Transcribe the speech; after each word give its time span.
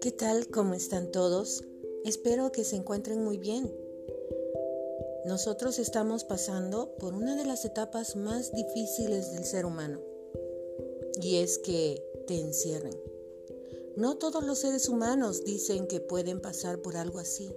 ¿Qué 0.00 0.12
tal? 0.16 0.46
¿Cómo 0.48 0.74
están 0.74 1.10
todos? 1.10 1.64
Espero 2.04 2.52
que 2.52 2.62
se 2.62 2.76
encuentren 2.76 3.24
muy 3.24 3.38
bien. 3.38 3.74
Nosotros 5.24 5.80
estamos 5.80 6.22
pasando 6.22 6.94
por 6.96 7.14
una 7.14 7.34
de 7.34 7.44
las 7.44 7.64
etapas 7.64 8.14
más 8.14 8.52
difíciles 8.52 9.32
del 9.32 9.44
ser 9.44 9.66
humano 9.66 10.00
y 11.20 11.38
es 11.38 11.58
que 11.58 12.04
te 12.28 12.38
encierren. 12.38 12.96
No 13.96 14.16
todos 14.16 14.44
los 14.44 14.60
seres 14.60 14.88
humanos 14.88 15.44
dicen 15.44 15.88
que 15.88 16.00
pueden 16.00 16.40
pasar 16.40 16.82
por 16.82 16.96
algo 16.96 17.18
así. 17.18 17.50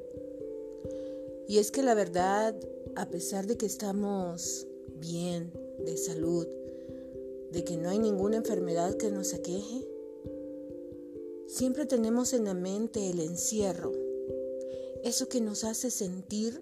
Y 1.47 1.59
es 1.59 1.69
que 1.69 1.83
la 1.83 1.93
verdad, 1.93 2.55
a 2.95 3.09
pesar 3.09 3.45
de 3.45 3.57
que 3.57 3.67
estamos 3.67 4.65
bien 4.95 5.62
de 5.79 5.97
salud, 5.97 6.47
de 7.51 7.63
que 7.63 7.77
no 7.77 7.89
hay 7.89 7.99
ninguna 7.99 8.37
enfermedad 8.37 8.95
que 8.95 9.11
nos 9.11 9.33
aqueje, 9.33 9.87
siempre 11.47 11.85
tenemos 11.85 12.33
en 12.33 12.45
la 12.45 12.53
mente 12.53 13.09
el 13.09 13.19
encierro, 13.19 13.91
eso 15.03 15.29
que 15.29 15.41
nos 15.41 15.63
hace 15.63 15.91
sentir 15.91 16.61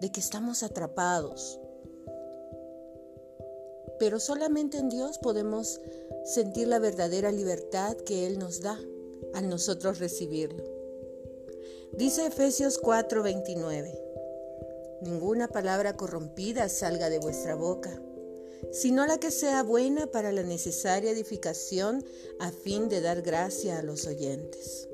de 0.00 0.10
que 0.10 0.20
estamos 0.20 0.62
atrapados. 0.62 1.60
Pero 3.98 4.18
solamente 4.18 4.78
en 4.78 4.88
Dios 4.88 5.18
podemos 5.18 5.80
sentir 6.24 6.68
la 6.68 6.78
verdadera 6.78 7.30
libertad 7.30 7.96
que 7.98 8.26
Él 8.26 8.38
nos 8.38 8.62
da 8.62 8.80
al 9.34 9.48
nosotros 9.48 9.98
recibirlo. 9.98 10.64
Dice 11.92 12.26
Efesios 12.26 12.80
4:29, 12.80 13.92
ninguna 15.02 15.48
palabra 15.48 15.96
corrompida 15.96 16.68
salga 16.68 17.10
de 17.10 17.18
vuestra 17.18 17.56
boca, 17.56 18.00
sino 18.72 19.06
la 19.06 19.18
que 19.18 19.30
sea 19.30 19.62
buena 19.62 20.06
para 20.06 20.32
la 20.32 20.42
necesaria 20.42 21.10
edificación 21.10 22.04
a 22.38 22.52
fin 22.52 22.88
de 22.88 23.00
dar 23.00 23.22
gracia 23.22 23.78
a 23.78 23.82
los 23.82 24.06
oyentes. 24.06 24.88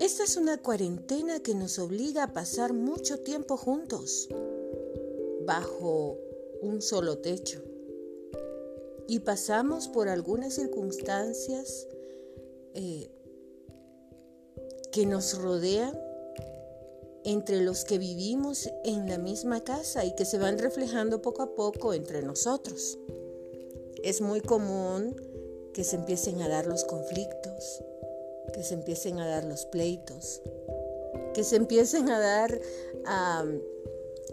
Esta 0.00 0.24
es 0.24 0.36
una 0.36 0.58
cuarentena 0.58 1.40
que 1.40 1.54
nos 1.54 1.78
obliga 1.78 2.22
a 2.22 2.32
pasar 2.32 2.72
mucho 2.72 3.20
tiempo 3.20 3.56
juntos, 3.56 4.28
bajo 5.44 6.16
un 6.62 6.80
solo 6.80 7.18
techo. 7.18 7.62
Y 9.08 9.20
pasamos 9.20 9.88
por 9.88 10.08
algunas 10.08 10.54
circunstancias 10.54 11.86
eh, 12.74 13.10
que 14.92 15.04
nos 15.04 15.36
rodean 15.38 15.98
entre 17.30 17.60
los 17.60 17.84
que 17.84 17.98
vivimos 17.98 18.70
en 18.84 19.06
la 19.06 19.18
misma 19.18 19.62
casa 19.62 20.06
y 20.06 20.14
que 20.14 20.24
se 20.24 20.38
van 20.38 20.58
reflejando 20.58 21.20
poco 21.20 21.42
a 21.42 21.54
poco 21.54 21.92
entre 21.92 22.22
nosotros. 22.22 22.98
Es 24.02 24.22
muy 24.22 24.40
común 24.40 25.14
que 25.74 25.84
se 25.84 25.96
empiecen 25.96 26.40
a 26.40 26.48
dar 26.48 26.66
los 26.66 26.84
conflictos, 26.84 27.84
que 28.54 28.62
se 28.62 28.72
empiecen 28.74 29.20
a 29.20 29.26
dar 29.26 29.44
los 29.44 29.66
pleitos, 29.66 30.40
que 31.34 31.44
se 31.44 31.56
empiecen 31.56 32.08
a 32.08 32.18
dar 32.18 32.58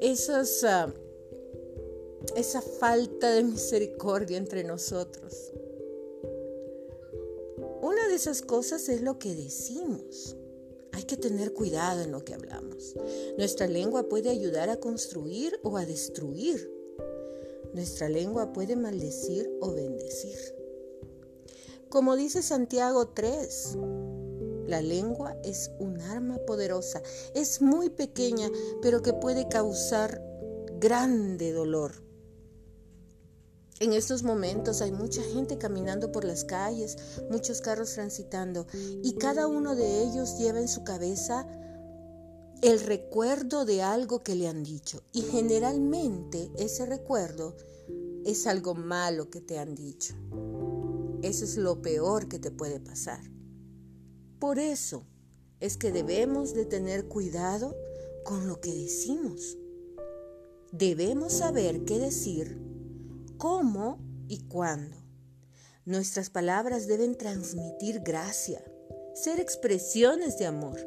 esa 0.02 0.94
falta 2.80 3.32
de 3.32 3.44
misericordia 3.44 4.38
entre 4.38 4.64
nosotros. 4.64 5.52
Una 7.82 8.08
de 8.08 8.16
esas 8.16 8.42
cosas 8.42 8.88
es 8.88 9.02
lo 9.02 9.20
que 9.20 9.36
decimos. 9.36 10.38
Hay 10.96 11.04
que 11.04 11.18
tener 11.18 11.52
cuidado 11.52 12.04
en 12.04 12.14
lo 12.14 12.24
que 12.24 12.34
hablamos. 12.34 12.96
Nuestra 13.38 13.68
lengua 13.68 14.08
puede 14.08 14.30
ayudar 14.30 14.70
a 14.70 14.78
construir 14.78 15.60
o 15.62 15.76
a 15.76 15.86
destruir. 15.86 16.72
Nuestra 17.74 18.08
lengua 18.08 18.54
puede 18.54 18.78
maldecir 18.78 19.52
o 19.60 19.74
bendecir. 19.74 20.38
Como 21.90 22.16
dice 22.16 22.42
Santiago 22.42 23.10
3, 23.10 23.78
la 24.68 24.82
lengua 24.82 25.36
es 25.44 25.70
un 25.80 26.00
arma 26.00 26.38
poderosa, 26.38 27.04
es 27.34 27.62
muy 27.62 27.90
pequeña, 27.90 28.50
pero 28.82 29.02
que 29.02 29.12
puede 29.12 29.50
causar 29.50 30.22
grande 30.80 31.52
dolor. 31.52 32.05
En 33.80 33.92
estos 33.92 34.24
momentos 34.24 34.82
hay 34.82 34.94
mucha 34.94 35.22
gente 35.22 35.58
caminando 35.58 36.12
por 36.12 36.24
las 36.24 36.46
calles, 36.46 36.98
muchos 37.30 37.60
carros 37.60 37.94
transitando, 37.94 38.68
y 39.04 39.16
cada 39.16 39.48
uno 39.48 39.76
de 39.76 40.04
ellos 40.04 40.38
lleva 40.38 40.62
en 40.62 40.70
su 40.70 40.86
cabeza 40.86 41.46
el 42.62 42.80
recuerdo 42.80 43.66
de 43.66 43.82
algo 43.82 44.24
que 44.24 44.36
le 44.36 44.48
han 44.48 44.64
dicho. 44.64 45.04
Y 45.12 45.24
generalmente 45.24 46.52
ese 46.58 46.86
recuerdo 46.86 47.58
es 48.24 48.48
algo 48.48 48.76
malo 48.76 49.30
que 49.30 49.42
te 49.42 49.60
han 49.60 49.76
dicho. 49.76 50.16
Eso 51.22 51.44
es 51.44 51.58
lo 51.58 51.82
peor 51.82 52.30
que 52.30 52.40
te 52.40 52.52
puede 52.52 52.80
pasar. 52.80 53.20
Por 54.40 54.58
eso 54.58 55.06
es 55.60 55.76
que 55.76 55.92
debemos 55.92 56.54
de 56.54 56.66
tener 56.66 57.08
cuidado 57.08 57.76
con 58.24 58.48
lo 58.48 58.62
que 58.62 58.74
decimos. 58.74 59.58
Debemos 60.72 61.34
saber 61.34 61.84
qué 61.86 62.00
decir, 62.00 62.58
cómo 63.38 64.00
y 64.28 64.48
cuándo. 64.48 64.98
Nuestras 65.86 66.30
palabras 66.30 66.88
deben 66.88 67.16
transmitir 67.16 68.02
gracia, 68.02 68.64
ser 69.14 69.40
expresiones 69.40 70.38
de 70.38 70.46
amor. 70.46 70.80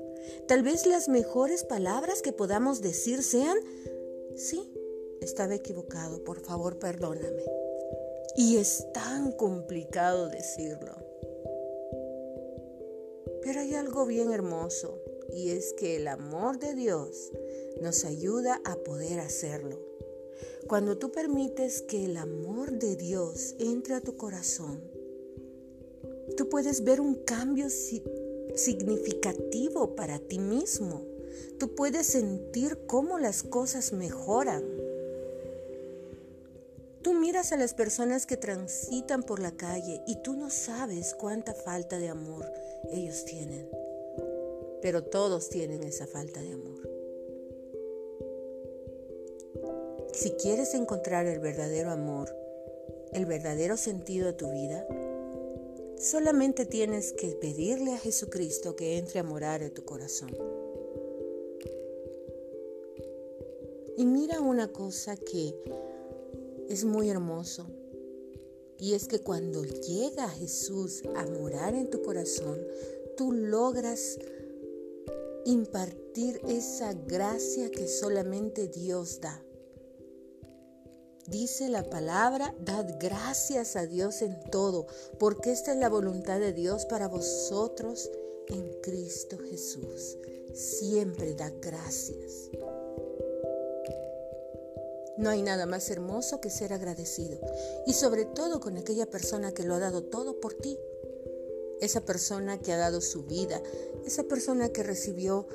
Tal 0.46 0.62
vez 0.62 0.86
las 0.86 1.08
mejores 1.08 1.64
palabras 1.64 2.20
que 2.20 2.32
podamos 2.32 2.80
decir 2.80 3.22
sean, 3.22 3.56
sí, 4.36 4.72
estaba 5.20 5.54
equivocado, 5.54 6.24
por 6.24 6.40
favor 6.40 6.78
perdóname. 6.78 7.44
Y 8.36 8.56
es 8.56 8.86
tan 8.92 9.32
complicado 9.32 10.28
decirlo. 10.28 10.94
Pero 13.42 13.60
hay 13.60 13.74
algo 13.74 14.04
bien 14.04 14.32
hermoso 14.32 15.00
y 15.32 15.50
es 15.50 15.72
que 15.74 15.96
el 15.96 16.08
amor 16.08 16.58
de 16.58 16.74
Dios 16.74 17.30
nos 17.80 18.04
ayuda 18.04 18.60
a 18.64 18.76
poder 18.76 19.20
hacerlo. 19.20 19.80
Cuando 20.68 20.98
tú 20.98 21.10
permites 21.10 21.80
que 21.80 22.04
el 22.04 22.18
amor 22.18 22.72
de 22.72 22.94
Dios 22.94 23.54
entre 23.58 23.94
a 23.94 24.02
tu 24.02 24.18
corazón, 24.18 24.82
tú 26.36 26.50
puedes 26.50 26.84
ver 26.84 27.00
un 27.00 27.14
cambio 27.14 27.68
significativo 27.70 29.96
para 29.96 30.18
ti 30.18 30.38
mismo. 30.38 31.06
Tú 31.58 31.74
puedes 31.74 32.08
sentir 32.08 32.80
cómo 32.86 33.18
las 33.18 33.42
cosas 33.42 33.94
mejoran. 33.94 34.62
Tú 37.00 37.14
miras 37.14 37.52
a 37.52 37.56
las 37.56 37.72
personas 37.72 38.26
que 38.26 38.36
transitan 38.36 39.22
por 39.22 39.40
la 39.40 39.52
calle 39.52 40.02
y 40.06 40.16
tú 40.22 40.34
no 40.34 40.50
sabes 40.50 41.14
cuánta 41.14 41.54
falta 41.54 41.98
de 41.98 42.10
amor 42.10 42.44
ellos 42.92 43.24
tienen. 43.24 43.66
Pero 44.82 45.02
todos 45.02 45.48
tienen 45.48 45.82
esa 45.82 46.06
falta 46.06 46.42
de 46.42 46.52
amor. 46.52 46.97
Si 50.20 50.32
quieres 50.32 50.74
encontrar 50.74 51.26
el 51.26 51.38
verdadero 51.38 51.92
amor, 51.92 52.34
el 53.12 53.24
verdadero 53.24 53.76
sentido 53.76 54.26
de 54.26 54.32
tu 54.32 54.50
vida, 54.50 54.84
solamente 55.96 56.66
tienes 56.66 57.12
que 57.12 57.36
pedirle 57.36 57.92
a 57.92 57.98
Jesucristo 57.98 58.74
que 58.74 58.98
entre 58.98 59.20
a 59.20 59.22
morar 59.22 59.62
en 59.62 59.72
tu 59.72 59.84
corazón. 59.84 60.36
Y 63.96 64.06
mira 64.06 64.40
una 64.40 64.72
cosa 64.72 65.16
que 65.16 65.54
es 66.68 66.84
muy 66.84 67.10
hermoso. 67.10 67.68
Y 68.76 68.94
es 68.94 69.06
que 69.06 69.20
cuando 69.20 69.62
llega 69.62 70.28
Jesús 70.30 71.04
a 71.14 71.26
morar 71.26 71.76
en 71.76 71.90
tu 71.90 72.02
corazón, 72.02 72.58
tú 73.16 73.30
logras 73.30 74.18
impartir 75.44 76.40
esa 76.48 76.92
gracia 76.92 77.70
que 77.70 77.86
solamente 77.86 78.66
Dios 78.66 79.20
da. 79.20 79.44
Dice 81.28 81.68
la 81.68 81.82
palabra, 81.84 82.54
dad 82.58 82.86
gracias 82.98 83.76
a 83.76 83.84
Dios 83.84 84.22
en 84.22 84.40
todo, 84.50 84.86
porque 85.18 85.52
esta 85.52 85.72
es 85.72 85.78
la 85.78 85.90
voluntad 85.90 86.40
de 86.40 86.54
Dios 86.54 86.86
para 86.86 87.06
vosotros 87.06 88.10
en 88.46 88.80
Cristo 88.80 89.36
Jesús. 89.36 90.16
Siempre 90.54 91.34
da 91.34 91.50
gracias. 91.50 92.48
No 95.18 95.28
hay 95.28 95.42
nada 95.42 95.66
más 95.66 95.90
hermoso 95.90 96.40
que 96.40 96.48
ser 96.48 96.72
agradecido 96.72 97.38
y 97.86 97.92
sobre 97.92 98.24
todo 98.24 98.58
con 98.58 98.78
aquella 98.78 99.04
persona 99.04 99.52
que 99.52 99.64
lo 99.64 99.74
ha 99.74 99.80
dado 99.80 100.04
todo 100.04 100.40
por 100.40 100.54
ti. 100.54 100.78
Esa 101.82 102.06
persona 102.06 102.58
que 102.58 102.72
ha 102.72 102.78
dado 102.78 103.02
su 103.02 103.24
vida, 103.24 103.62
esa 104.06 104.22
persona 104.22 104.70
que 104.70 104.82
recibió 104.82 105.46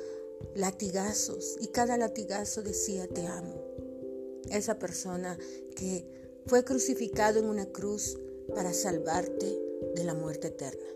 latigazos 0.54 1.56
y 1.60 1.66
cada 1.68 1.96
latigazo 1.96 2.62
decía 2.62 3.08
te 3.08 3.26
amo. 3.26 3.63
Esa 4.50 4.78
persona 4.78 5.38
que 5.76 6.06
fue 6.46 6.64
crucificado 6.64 7.38
en 7.38 7.46
una 7.46 7.66
cruz 7.66 8.18
para 8.54 8.72
salvarte 8.72 9.58
de 9.94 10.04
la 10.04 10.14
muerte 10.14 10.48
eterna. 10.48 10.86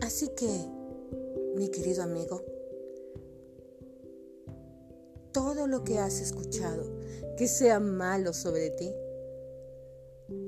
Así 0.00 0.28
que, 0.36 0.68
mi 1.56 1.68
querido 1.68 2.02
amigo, 2.02 2.44
todo 5.32 5.66
lo 5.66 5.82
que 5.84 5.98
has 5.98 6.20
escuchado 6.20 6.84
que 7.36 7.48
sea 7.48 7.80
malo 7.80 8.32
sobre 8.32 8.70
ti. 8.70 8.90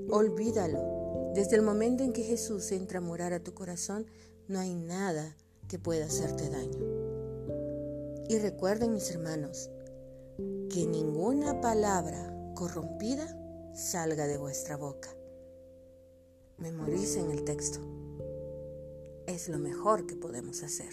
Olvídalo. 0.08 1.32
Desde 1.35 1.56
el 1.56 1.62
momento 1.62 2.03
en 2.05 2.12
que 2.12 2.23
Jesús 2.23 2.70
entra 2.73 2.99
a 2.99 3.03
morar 3.03 3.32
a 3.32 3.43
tu 3.43 3.53
corazón, 3.53 4.06
no 4.49 4.58
hay 4.61 4.75
nada 4.75 5.37
que 5.69 5.79
pueda 5.79 6.06
hacerte 6.06 6.49
daño. 6.49 6.79
Y 8.29 8.38
recuerden, 8.38 8.93
mis 8.93 9.11
hermanos, 9.11 9.70
que 10.36 10.86
ninguna 10.86 11.60
palabra 11.60 12.52
corrompida 12.54 13.26
salga 13.74 14.26
de 14.26 14.38
vuestra 14.38 14.76
boca. 14.76 15.08
Memoricen 16.58 17.30
el 17.30 17.44
texto. 17.44 17.80
Es 19.26 19.48
lo 19.48 19.58
mejor 19.58 20.06
que 20.06 20.16
podemos 20.16 20.62
hacer. 20.62 20.92